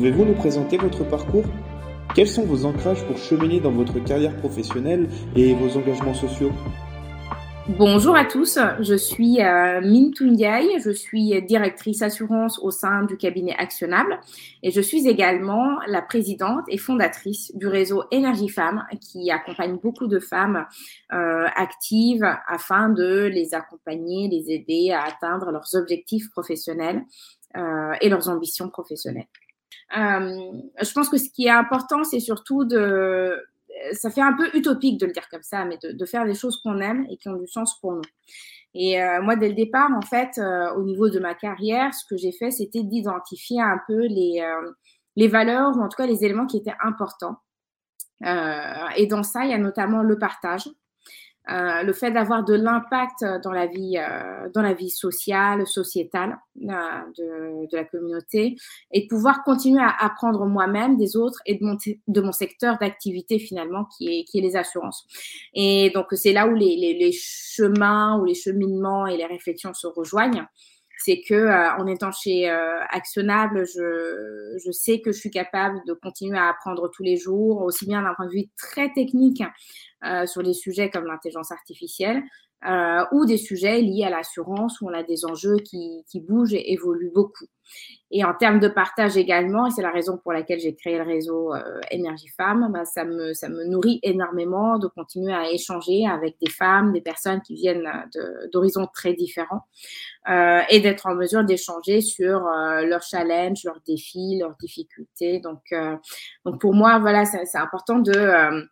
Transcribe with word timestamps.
Pouvez-vous 0.00 0.24
nous 0.24 0.34
présenter 0.34 0.78
votre 0.78 1.04
parcours? 1.04 1.44
Quels 2.14 2.26
sont 2.26 2.46
vos 2.46 2.64
ancrages 2.64 3.04
pour 3.04 3.18
cheminer 3.18 3.60
dans 3.60 3.70
votre 3.70 4.02
carrière 4.02 4.34
professionnelle 4.34 5.06
et 5.36 5.52
vos 5.52 5.76
engagements 5.76 6.14
sociaux? 6.14 6.52
Bonjour 7.68 8.16
à 8.16 8.24
tous, 8.24 8.58
je 8.80 8.94
suis 8.94 9.42
euh, 9.42 9.82
Min 9.82 10.10
je 10.16 10.90
suis 10.90 11.42
directrice 11.42 12.00
assurance 12.00 12.58
au 12.60 12.70
sein 12.70 13.02
du 13.02 13.18
cabinet 13.18 13.54
Actionnable 13.58 14.18
et 14.62 14.70
je 14.70 14.80
suis 14.80 15.06
également 15.06 15.78
la 15.86 16.00
présidente 16.00 16.64
et 16.68 16.78
fondatrice 16.78 17.54
du 17.54 17.66
réseau 17.66 18.04
Énergie 18.10 18.48
Femmes 18.48 18.86
qui 19.02 19.30
accompagne 19.30 19.76
beaucoup 19.82 20.06
de 20.06 20.18
femmes 20.18 20.64
euh, 21.12 21.44
actives 21.54 22.24
afin 22.48 22.88
de 22.88 23.26
les 23.26 23.52
accompagner, 23.52 24.28
les 24.28 24.50
aider 24.50 24.92
à 24.92 25.02
atteindre 25.02 25.50
leurs 25.50 25.74
objectifs 25.74 26.30
professionnels 26.30 27.02
euh, 27.54 27.92
et 28.00 28.08
leurs 28.08 28.30
ambitions 28.30 28.70
professionnelles. 28.70 29.28
Euh, 29.96 30.52
je 30.80 30.92
pense 30.92 31.08
que 31.08 31.18
ce 31.18 31.28
qui 31.30 31.46
est 31.46 31.50
important, 31.50 32.04
c'est 32.04 32.20
surtout 32.20 32.64
de 32.64 33.34
ça 33.92 34.10
fait 34.10 34.20
un 34.20 34.32
peu 34.32 34.48
utopique 34.54 34.98
de 34.98 35.06
le 35.06 35.12
dire 35.12 35.28
comme 35.30 35.42
ça, 35.42 35.64
mais 35.64 35.78
de, 35.82 36.06
faire 36.06 36.24
des 36.24 36.34
choses 36.34 36.60
qu'on 36.62 36.80
aime 36.80 37.06
et 37.10 37.16
qui 37.16 37.28
ont 37.28 37.36
du 37.36 37.46
sens 37.46 37.78
pour 37.80 37.92
nous. 37.92 38.02
Et 38.74 39.02
euh, 39.02 39.22
moi, 39.22 39.36
dès 39.36 39.48
le 39.48 39.54
départ, 39.54 39.90
en 39.96 40.02
fait, 40.02 40.38
euh, 40.38 40.72
au 40.74 40.82
niveau 40.82 41.08
de 41.08 41.18
ma 41.18 41.34
carrière, 41.34 41.92
ce 41.94 42.04
que 42.08 42.16
j'ai 42.16 42.32
fait, 42.32 42.50
c'était 42.50 42.82
d'identifier 42.82 43.60
un 43.60 43.78
peu 43.86 44.06
les, 44.06 44.40
euh, 44.42 44.70
les 45.16 45.28
valeurs 45.28 45.76
ou 45.76 45.80
en 45.80 45.88
tout 45.88 45.96
cas 45.96 46.06
les 46.06 46.24
éléments 46.24 46.46
qui 46.46 46.58
étaient 46.58 46.76
importants. 46.84 47.36
et 48.22 49.06
dans 49.06 49.22
ça, 49.22 49.44
il 49.44 49.50
y 49.50 49.54
a 49.54 49.58
notamment 49.58 50.02
le 50.02 50.18
partage. 50.18 50.68
Euh, 51.48 51.82
le 51.82 51.92
fait 51.92 52.10
d'avoir 52.12 52.44
de 52.44 52.54
l'impact 52.54 53.24
dans 53.42 53.50
la 53.50 53.66
vie, 53.66 53.96
euh, 53.96 54.48
dans 54.54 54.60
la 54.60 54.74
vie 54.74 54.90
sociale, 54.90 55.66
sociétale 55.66 56.38
euh, 56.62 56.68
de, 57.18 57.66
de, 57.66 57.76
la 57.76 57.84
communauté, 57.84 58.56
et 58.92 59.02
de 59.02 59.06
pouvoir 59.08 59.42
continuer 59.42 59.82
à 59.82 60.04
apprendre 60.04 60.44
moi-même 60.46 60.96
des 60.96 61.16
autres 61.16 61.40
et 61.46 61.56
de 61.56 61.64
mon, 61.64 61.76
de 62.06 62.20
mon 62.20 62.32
secteur 62.32 62.78
d'activité 62.78 63.38
finalement 63.38 63.86
qui 63.96 64.08
est, 64.08 64.24
qui 64.24 64.38
est 64.38 64.42
les 64.42 64.54
assurances. 64.54 65.06
Et 65.54 65.90
donc 65.94 66.06
c'est 66.12 66.32
là 66.32 66.46
où 66.46 66.54
les, 66.54 66.76
les, 66.76 66.94
les, 66.94 67.12
chemins, 67.12 68.20
ou 68.20 68.26
les 68.26 68.34
cheminements 68.34 69.06
et 69.06 69.16
les 69.16 69.26
réflexions 69.26 69.72
se 69.72 69.86
rejoignent. 69.86 70.46
C'est 71.02 71.22
que 71.26 71.78
en 71.80 71.86
étant 71.86 72.12
chez 72.12 72.48
Actionnable, 72.90 73.66
je, 73.66 74.58
je 74.64 74.70
sais 74.70 75.00
que 75.00 75.12
je 75.12 75.18
suis 75.18 75.30
capable 75.30 75.80
de 75.86 75.94
continuer 75.94 76.38
à 76.38 76.48
apprendre 76.48 76.90
tous 76.94 77.02
les 77.02 77.16
jours, 77.16 77.62
aussi 77.62 77.86
bien 77.86 78.02
d'un 78.02 78.14
point 78.14 78.26
de 78.26 78.32
vue 78.32 78.48
très 78.58 78.92
technique 78.92 79.42
euh, 80.04 80.26
sur 80.26 80.42
des 80.42 80.54
sujets 80.54 80.88
comme 80.88 81.04
l'intelligence 81.04 81.52
artificielle 81.52 82.22
euh, 82.68 83.04
ou 83.12 83.26
des 83.26 83.36
sujets 83.36 83.80
liés 83.80 84.04
à 84.04 84.10
l'assurance 84.10 84.80
où 84.80 84.88
on 84.88 84.92
a 84.92 85.02
des 85.02 85.24
enjeux 85.24 85.56
qui, 85.56 86.04
qui, 86.10 86.20
bougent 86.20 86.54
et 86.54 86.72
évoluent 86.72 87.12
beaucoup. 87.14 87.46
Et 88.10 88.24
en 88.24 88.34
termes 88.34 88.58
de 88.58 88.68
partage 88.68 89.16
également, 89.16 89.66
et 89.66 89.70
c'est 89.70 89.82
la 89.82 89.92
raison 89.92 90.18
pour 90.18 90.32
laquelle 90.32 90.58
j'ai 90.58 90.74
créé 90.74 90.98
le 90.98 91.04
réseau 91.04 91.54
euh, 91.54 91.80
Énergie 91.90 92.28
Femmes, 92.36 92.68
bah, 92.72 92.84
ça, 92.84 93.04
me, 93.04 93.32
ça 93.32 93.48
me 93.48 93.64
nourrit 93.64 94.00
énormément 94.02 94.78
de 94.78 94.88
continuer 94.88 95.32
à 95.32 95.50
échanger 95.50 96.06
avec 96.06 96.36
des 96.42 96.50
femmes, 96.50 96.92
des 96.92 97.00
personnes 97.00 97.40
qui 97.42 97.54
viennent 97.54 97.88
d'horizons 98.52 98.88
très 98.92 99.14
différents 99.14 99.62
euh, 100.28 100.60
et 100.68 100.80
d'être 100.80 101.06
en 101.06 101.14
mesure 101.14 101.44
d'échanger 101.44 102.00
sur 102.00 102.46
euh, 102.46 102.82
leurs 102.82 103.02
challenges, 103.02 103.64
leurs 103.64 103.80
défis, 103.86 104.38
leurs 104.38 104.56
difficultés. 104.60 105.40
Donc, 105.40 105.62
euh, 105.72 105.96
donc 106.44 106.60
pour 106.60 106.74
moi, 106.74 106.98
voilà, 106.98 107.24
c'est 107.24 107.56
important 107.56 108.00
de 108.00 108.68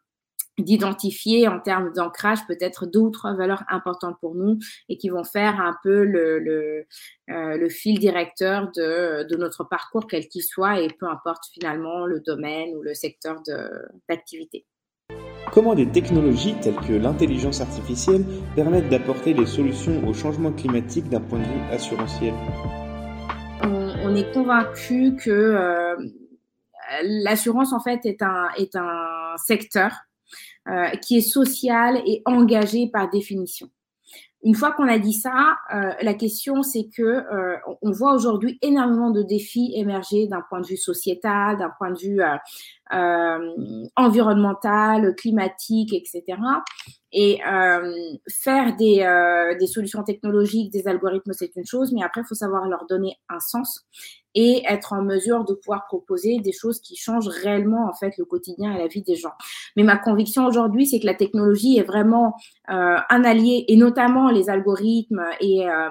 d'identifier 0.59 1.49
en 1.49 1.61
termes 1.61 1.93
d'ancrage 1.93 2.47
peut-être 2.47 2.87
deux 2.87 3.01
ou 3.01 3.11
trois 3.11 3.35
valeurs 3.35 3.65
importantes 3.69 4.17
pour 4.21 4.35
nous 4.35 4.59
et 4.89 4.97
qui 4.97 5.09
vont 5.09 5.25
faire 5.25 5.61
un 5.61 5.77
peu 5.83 6.05
le, 6.05 6.39
le, 6.39 6.87
euh, 7.31 7.57
le 7.57 7.69
fil 7.69 7.99
directeur 7.99 8.71
de, 8.77 9.27
de, 9.29 9.37
notre 9.37 9.65
parcours, 9.65 10.07
quel 10.07 10.29
qu'il 10.29 10.43
soit, 10.43 10.81
et 10.81 10.89
peu 10.99 11.07
importe 11.07 11.45
finalement 11.53 12.07
le 12.07 12.21
domaine 12.21 12.75
ou 12.77 12.83
le 12.83 12.95
secteur 12.95 13.41
d'activité. 14.09 14.67
Comment 15.53 15.75
des 15.75 15.89
technologies 15.89 16.55
telles 16.61 16.77
que 16.77 16.93
l'intelligence 16.93 17.61
artificielle 17.61 18.25
permettent 18.55 18.91
d'apporter 18.91 19.33
des 19.33 19.47
solutions 19.47 20.07
au 20.07 20.13
changement 20.13 20.53
climatique 20.53 21.09
d'un 21.09 21.21
point 21.21 21.39
de 21.39 21.45
vue 21.45 21.73
assurantiel? 21.73 22.35
On, 23.63 23.95
on, 24.05 24.15
est 24.15 24.31
convaincu 24.33 25.17
que 25.17 25.31
euh, 25.31 25.97
l'assurance 27.03 27.73
en 27.73 27.81
fait 27.81 28.05
est 28.05 28.23
un, 28.23 28.49
est 28.59 28.77
un 28.77 29.37
secteur 29.39 29.93
euh, 30.69 30.89
qui 31.01 31.17
est 31.17 31.23
social 31.23 32.03
et 32.05 32.21
engagé 32.27 32.91
par 32.93 33.09
définition. 33.09 33.71
Une 34.45 34.55
fois 34.55 34.73
qu'on 34.73 34.87
a 34.87 34.99
dit 34.99 35.15
ça, 35.15 35.57
euh, 35.75 35.93
la 36.03 36.15
question 36.15 36.63
c'est 36.63 36.89
que 36.95 37.03
euh, 37.03 37.57
on 37.81 37.91
voit 37.91 38.15
aujourd'hui 38.15 38.59
énormément 38.61 39.11
de 39.11 39.23
défis 39.23 39.73
émerger 39.75 40.27
d'un 40.27 40.43
point 40.49 40.61
de 40.61 40.67
vue 40.67 40.77
sociétal, 40.77 41.57
d'un 41.59 41.73
point 41.79 41.91
de 41.91 41.99
vue 41.99 42.21
environnemental, 43.97 45.15
climatique, 45.17 45.93
etc. 45.95 46.39
Et 47.13 47.41
faire 48.31 48.77
des, 48.77 49.57
des 49.59 49.67
solutions 49.67 50.03
technologiques, 50.03 50.71
des 50.73 50.87
algorithmes, 50.87 51.33
c'est 51.33 51.57
une 51.57 51.67
chose, 51.67 51.93
mais 51.93 52.03
après 52.03 52.21
il 52.21 52.27
faut 52.27 52.35
savoir 52.35 52.69
leur 52.69 52.87
donner 52.87 53.17
un 53.29 53.41
sens 53.41 53.87
et 54.41 54.63
être 54.69 54.93
en 54.93 55.03
mesure 55.03 55.45
de 55.45 55.53
pouvoir 55.53 55.87
proposer 55.89 56.39
des 56.39 56.53
choses 56.53 56.79
qui 56.81 56.95
changent 56.95 57.27
réellement 57.27 57.89
en 57.89 57.93
fait 57.93 58.17
le 58.19 58.25
quotidien 58.25 58.73
et 58.73 58.79
la 58.79 58.87
vie 58.87 59.03
des 59.03 59.17
gens. 59.17 59.33
Mais 59.77 59.83
ma 59.83 59.97
conviction 59.97 60.47
aujourd'hui, 60.47 60.87
c'est 60.87 61.01
que 61.01 61.07
la 61.07 61.15
technologie 61.15 61.77
est 61.77 61.83
vraiment 61.83 62.37
euh, 62.71 62.99
un 63.11 63.25
allié 63.25 63.65
et 63.67 63.77
notamment 63.77 64.31
les 64.31 64.49
algorithmes 64.49 65.25
et 65.41 65.69
euh, 65.69 65.89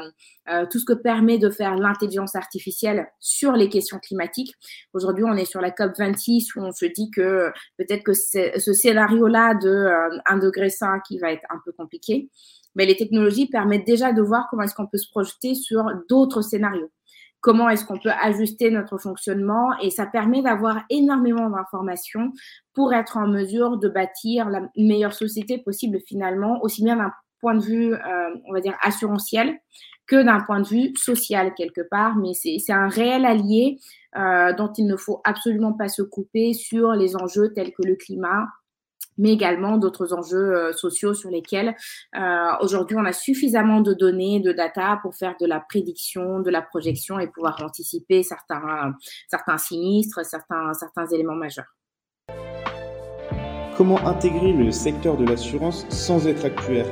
euh, 0.50 0.66
tout 0.72 0.80
ce 0.80 0.86
que 0.86 0.94
permet 0.94 1.38
de 1.38 1.50
faire 1.50 1.76
l'intelligence 1.76 2.36
artificielle 2.36 3.10
sur 3.20 3.52
les 3.52 3.68
questions 3.68 4.00
climatiques. 4.00 4.54
Aujourd'hui, 4.94 5.26
on 5.28 5.34
est 5.34 5.44
sur 5.44 5.60
la 5.60 5.72
COP 5.72 5.98
26 5.98 6.56
où 6.56 6.62
on 6.62 6.72
se 6.72 6.86
dit 6.86 7.12
que 7.12 7.52
peut-être 7.78 8.04
que 8.04 8.14
ce 8.14 8.74
scénario-là 8.74 9.56
de 9.56 9.90
1 10.26 10.38
degré 10.38 10.70
5 10.70 11.02
qui 11.06 11.20
va 11.20 11.34
être 11.34 11.44
un 11.50 11.60
peu 11.66 11.74
compliqué, 11.74 12.30
mais 12.76 12.86
les 12.86 12.96
technologies 12.96 13.48
permettent 13.48 13.86
déjà 13.86 14.14
de 14.14 14.22
voir 14.22 14.48
comment 14.50 14.64
est-ce 14.64 14.74
qu'on 14.74 14.88
peut 14.88 14.98
se 14.98 15.10
projeter 15.10 15.54
sur 15.54 15.84
d'autres 16.08 16.42
scénarios 16.42 16.90
comment 17.48 17.70
est-ce 17.70 17.86
qu'on 17.86 17.98
peut 17.98 18.12
ajuster 18.22 18.70
notre 18.72 18.98
fonctionnement. 18.98 19.70
Et 19.82 19.90
ça 19.90 20.06
permet 20.06 20.42
d'avoir 20.42 20.84
énormément 20.90 21.50
d'informations 21.50 22.34
pour 22.74 22.94
être 22.94 23.16
en 23.16 23.26
mesure 23.26 23.78
de 23.78 23.88
bâtir 23.88 24.50
la 24.50 24.64
meilleure 24.76 25.14
société 25.14 25.58
possible 25.58 26.00
finalement, 26.06 26.62
aussi 26.62 26.84
bien 26.84 26.98
d'un 26.98 27.14
point 27.40 27.56
de 27.56 27.64
vue, 27.64 27.94
euh, 27.94 28.36
on 28.50 28.52
va 28.52 28.60
dire, 28.60 28.76
assurantiel 28.82 29.58
que 30.08 30.22
d'un 30.22 30.42
point 30.42 30.60
de 30.60 30.68
vue 30.68 30.94
social 30.98 31.54
quelque 31.56 31.88
part, 31.90 32.18
mais 32.18 32.34
c'est 32.34 32.60
un 32.74 32.90
réel 32.90 33.24
allié 33.24 33.80
euh, 34.18 34.52
dont 34.52 34.74
il 34.74 34.86
ne 34.86 34.98
faut 34.98 35.22
absolument 35.24 35.72
pas 35.72 35.88
se 35.88 36.02
couper 36.02 36.52
sur 36.52 36.92
les 36.92 37.16
enjeux 37.16 37.54
tels 37.54 37.72
que 37.72 37.88
le 37.88 37.96
climat, 37.96 38.48
mais 39.18 39.32
également 39.32 39.78
d'autres 39.78 40.14
enjeux 40.14 40.56
euh, 40.56 40.74
sociaux 40.74 41.14
sur 41.14 41.30
lesquels 41.30 41.76
euh, 42.18 42.50
aujourd'hui 42.62 42.98
on 42.98 43.06
a 43.06 43.14
suffisamment 43.14 43.82
de 43.82 43.94
données, 43.94 44.40
de 44.40 44.52
data 44.52 45.00
pour 45.02 45.16
faire 45.16 45.36
de 45.40 45.46
la 45.46 45.60
prédiction, 45.60 46.40
de 46.40 46.50
la 46.50 46.62
projection 46.62 47.20
et 47.20 47.28
pouvoir 47.28 47.62
anticiper 47.64 48.24
certains, 48.24 48.94
certains 49.30 49.58
sinistres, 49.58 50.26
certains, 50.26 50.74
certains 50.74 51.08
éléments 51.08 51.36
majeurs. 51.36 51.76
Comment 53.78 54.00
intégrer 54.08 54.54
le 54.54 54.72
secteur 54.72 55.18
de 55.18 55.26
l'assurance 55.26 55.86
sans 55.90 56.28
être 56.28 56.46
actuaire? 56.46 56.88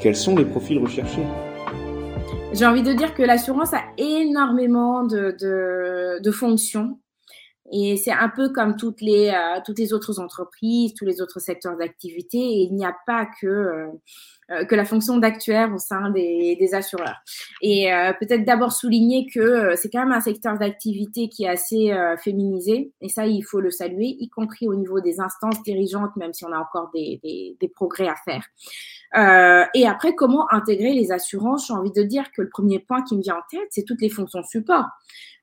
Quels 0.00 0.16
sont 0.16 0.34
les 0.36 0.44
profils 0.44 0.78
recherchés? 0.78 1.24
J'ai 2.52 2.66
envie 2.66 2.82
de 2.82 2.92
dire 2.92 3.14
que 3.14 3.22
l'assurance 3.22 3.72
a 3.74 3.82
énormément 3.96 5.04
de, 5.04 5.36
de, 5.38 6.20
de 6.22 6.30
fonctions 6.30 6.98
et 7.72 7.96
c'est 7.96 8.12
un 8.12 8.28
peu 8.28 8.50
comme 8.50 8.76
toutes 8.76 9.00
les, 9.00 9.28
euh, 9.28 9.60
toutes 9.64 9.78
les 9.78 9.92
autres 9.92 10.20
entreprises, 10.20 10.94
tous 10.94 11.04
les 11.04 11.20
autres 11.20 11.40
secteurs 11.40 11.76
d'activité. 11.76 12.38
Il 12.38 12.74
n'y 12.74 12.84
a 12.84 12.94
pas 13.06 13.26
que, 13.40 13.46
euh, 13.46 13.86
euh, 14.50 14.64
que 14.64 14.74
la 14.74 14.84
fonction 14.84 15.16
d'actuaire 15.18 15.72
au 15.74 15.78
sein 15.78 16.10
des, 16.10 16.56
des 16.56 16.74
assureurs. 16.74 17.16
Et 17.62 17.88
peut-être 18.20 18.44
d'abord 18.44 18.72
souligner 18.72 19.26
que 19.32 19.74
c'est 19.76 19.90
quand 19.90 20.00
même 20.00 20.12
un 20.12 20.20
secteur 20.20 20.58
d'activité 20.58 21.28
qui 21.28 21.44
est 21.44 21.48
assez 21.48 21.92
féminisé. 22.22 22.92
Et 23.00 23.08
ça, 23.08 23.26
il 23.26 23.42
faut 23.42 23.60
le 23.60 23.70
saluer, 23.70 24.16
y 24.20 24.28
compris 24.28 24.68
au 24.68 24.74
niveau 24.74 25.00
des 25.00 25.20
instances 25.20 25.62
dirigeantes, 25.62 26.14
même 26.16 26.32
si 26.32 26.44
on 26.44 26.52
a 26.52 26.58
encore 26.58 26.90
des, 26.94 27.18
des, 27.24 27.56
des 27.60 27.68
progrès 27.68 28.08
à 28.08 28.14
faire. 28.24 28.44
et 29.74 29.86
après, 29.86 30.14
comment 30.14 30.46
intégrer 30.52 30.92
les 30.92 31.10
assurances? 31.12 31.66
J'ai 31.66 31.74
envie 31.74 31.92
de 31.92 32.02
dire 32.02 32.30
que 32.36 32.42
le 32.42 32.48
premier 32.48 32.78
point 32.78 33.02
qui 33.02 33.16
me 33.16 33.22
vient 33.22 33.36
en 33.36 33.42
tête, 33.50 33.68
c'est 33.70 33.84
toutes 33.84 34.02
les 34.02 34.10
fonctions 34.10 34.42
support. 34.44 34.84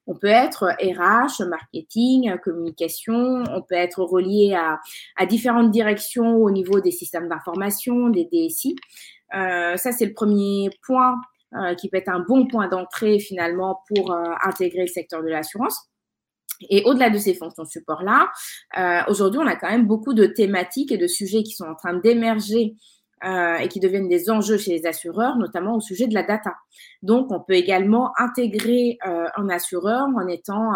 On 0.05 0.15
peut 0.15 0.27
être 0.27 0.67
RH, 0.81 1.47
marketing, 1.47 2.35
communication, 2.43 3.43
on 3.49 3.61
peut 3.61 3.75
être 3.75 4.03
relié 4.03 4.53
à, 4.53 5.25
différentes 5.25 5.71
directions 5.71 6.35
au 6.35 6.51
niveau 6.51 6.81
des 6.81 6.91
systèmes 6.91 7.29
d'information, 7.29 8.09
des 8.09 8.25
DSI. 8.25 8.75
Euh, 9.33 9.77
ça, 9.77 9.91
c'est 9.91 10.05
le 10.05 10.13
premier 10.13 10.69
point 10.85 11.15
euh, 11.55 11.75
qui 11.75 11.87
peut 11.87 11.97
être 11.97 12.09
un 12.09 12.19
bon 12.19 12.47
point 12.47 12.67
d'entrée 12.67 13.19
finalement 13.19 13.83
pour 13.87 14.11
euh, 14.11 14.23
intégrer 14.43 14.81
le 14.81 14.87
secteur 14.87 15.21
de 15.21 15.27
l'assurance. 15.29 15.87
Et 16.69 16.83
au-delà 16.85 17.11
de 17.11 17.17
ces 17.19 17.35
fonctions 17.35 17.65
support-là, 17.65 18.31
euh, 18.77 19.01
aujourd'hui, 19.07 19.39
on 19.39 19.45
a 19.45 19.55
quand 19.55 19.69
même 19.69 19.85
beaucoup 19.85 20.15
de 20.15 20.25
thématiques 20.25 20.91
et 20.91 20.97
de 20.97 21.05
sujets 21.07 21.43
qui 21.43 21.51
sont 21.51 21.65
en 21.65 21.75
train 21.75 21.93
d'émerger 21.93 22.73
euh, 23.23 23.55
et 23.57 23.67
qui 23.69 23.79
deviennent 23.79 24.09
des 24.09 24.29
enjeux 24.29 24.57
chez 24.57 24.71
les 24.71 24.85
assureurs, 24.85 25.37
notamment 25.37 25.75
au 25.77 25.79
sujet 25.79 26.07
de 26.07 26.13
la 26.13 26.23
data. 26.23 26.55
Donc, 27.01 27.31
on 27.31 27.39
peut 27.39 27.53
également 27.53 28.11
intégrer 28.17 28.97
euh, 29.07 29.25
un 29.37 29.49
assureur 29.49 30.07
en 30.15 30.27
étant 30.27 30.73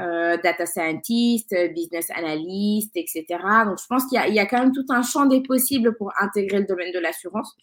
euh, 0.00 0.36
data 0.42 0.66
scientist, 0.66 1.54
business 1.74 2.10
analyst, 2.10 2.90
etc. 2.96 3.24
Donc, 3.64 3.78
je 3.80 3.86
pense 3.88 4.04
qu'il 4.06 4.20
y, 4.20 4.34
y, 4.34 4.40
a 4.40 4.46
quand 4.46 4.58
même 4.58 4.72
tout 4.72 4.86
un 4.88 5.02
champ 5.02 5.26
des 5.26 5.42
possibles 5.42 5.96
pour 5.96 6.12
intégrer 6.20 6.58
le 6.58 6.66
domaine 6.66 6.92
de 6.92 6.98
l'assurance. 6.98 7.54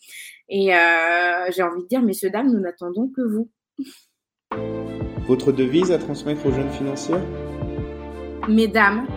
Et 0.48 0.68
j'ai 0.68 1.64
envie 1.64 1.84
de 1.84 1.88
dire, 1.88 2.02
messieurs, 2.02 2.30
dames, 2.30 2.52
nous 2.52 2.60
n'attendons 2.60 3.10
que 3.14 3.22
vous. 3.22 3.50
Votre 5.28 5.52
devise 5.52 5.92
à 5.92 5.98
transmettre 5.98 6.46
aux 6.46 6.52
jeunes 6.52 6.72
financiers? 6.72 7.16
Mesdames, 8.48 9.08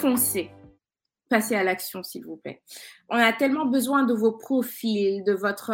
foncez 0.00 0.50
passez 1.34 1.56
à 1.56 1.64
l'action, 1.64 2.04
s'il 2.04 2.24
vous 2.24 2.36
plaît. 2.36 2.62
On 3.08 3.16
a 3.16 3.32
tellement 3.32 3.66
besoin 3.66 4.04
de 4.04 4.14
vos 4.14 4.30
profils, 4.30 5.24
de 5.24 5.32
votre 5.32 5.72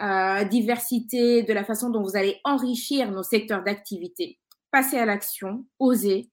euh, 0.00 0.44
diversité, 0.44 1.42
de 1.42 1.52
la 1.52 1.64
façon 1.64 1.90
dont 1.90 2.04
vous 2.04 2.16
allez 2.16 2.38
enrichir 2.44 3.10
nos 3.10 3.24
secteurs 3.24 3.64
d'activité. 3.64 4.38
Passez 4.70 4.98
à 4.98 5.04
l'action, 5.04 5.66
osez, 5.80 6.30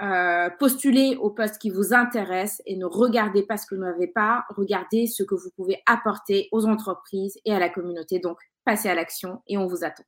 euh, 0.00 0.48
postulez 0.58 1.16
aux 1.16 1.28
postes 1.28 1.58
qui 1.58 1.68
vous 1.68 1.92
intéressent 1.92 2.62
et 2.64 2.78
ne 2.78 2.86
regardez 2.86 3.42
pas 3.42 3.58
ce 3.58 3.66
que 3.66 3.74
vous 3.74 3.82
n'avez 3.82 4.06
pas, 4.06 4.46
regardez 4.56 5.06
ce 5.06 5.22
que 5.22 5.34
vous 5.34 5.50
pouvez 5.54 5.82
apporter 5.84 6.48
aux 6.52 6.64
entreprises 6.64 7.38
et 7.44 7.52
à 7.52 7.58
la 7.58 7.68
communauté. 7.68 8.18
Donc, 8.18 8.38
passez 8.64 8.88
à 8.88 8.94
l'action 8.94 9.42
et 9.46 9.58
on 9.58 9.66
vous 9.66 9.84
attend. 9.84 10.04